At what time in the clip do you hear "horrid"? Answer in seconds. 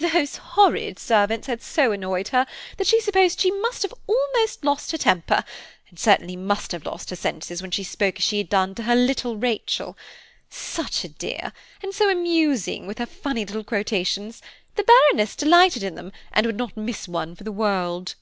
0.38-0.98